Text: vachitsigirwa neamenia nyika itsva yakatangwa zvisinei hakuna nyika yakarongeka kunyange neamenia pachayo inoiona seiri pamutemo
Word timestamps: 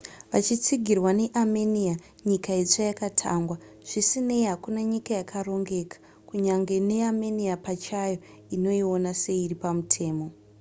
vachitsigirwa 0.31 1.11
neamenia 1.19 1.95
nyika 2.29 2.51
itsva 2.63 2.83
yakatangwa 2.89 3.55
zvisinei 3.89 4.43
hakuna 4.51 4.81
nyika 4.91 5.11
yakarongeka 5.19 5.97
kunyange 6.27 6.75
neamenia 6.89 7.55
pachayo 7.65 8.17
inoiona 8.55 9.09
seiri 9.23 9.55
pamutemo 9.61 10.27